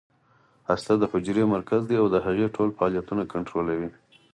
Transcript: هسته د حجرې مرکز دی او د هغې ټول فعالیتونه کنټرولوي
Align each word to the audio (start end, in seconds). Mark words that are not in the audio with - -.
هسته 0.69 0.91
د 0.97 1.03
حجرې 1.11 1.43
مرکز 1.55 1.81
دی 1.89 1.95
او 2.01 2.07
د 2.13 2.15
هغې 2.25 2.45
ټول 2.55 2.69
فعالیتونه 2.77 3.23
کنټرولوي 3.33 3.89